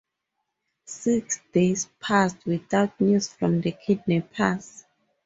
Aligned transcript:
Six 0.85 1.41
days 1.53 1.87
passed 1.99 2.47
without 2.47 2.99
news 2.99 3.27
from 3.27 3.61
the 3.61 3.71
kidnappers. 3.71 4.83